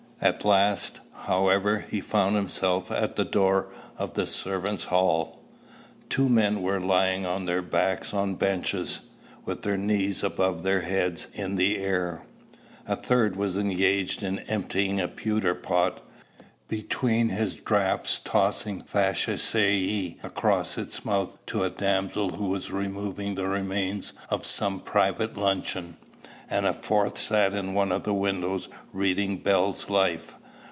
[0.23, 5.39] At last, however, he found himself at the door of the servants' hall.
[6.09, 8.99] Two men were lying on their backs on benches,
[9.45, 12.21] with their knees above their heads in the air;
[12.87, 16.01] a third was engaged in emptying a pewter pot,
[16.67, 23.47] between his draughts tossing facetiæ across its mouth to a damsel who was removing the
[23.47, 25.97] remains of some private luncheon;
[26.53, 30.35] and a fourth sat in one of the windows reading "Bell's Life."